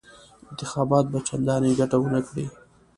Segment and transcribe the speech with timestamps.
[0.51, 2.45] انتخابات به چنداني ګټه ونه کړي.